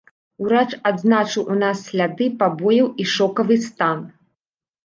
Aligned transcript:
Урач 0.43 0.71
адзначыў 0.91 1.43
ў 1.51 1.55
нас 1.65 1.83
сляды 1.89 2.31
пабояў 2.41 2.87
і 3.05 3.07
шокавы 3.15 3.55
стан. 3.67 3.99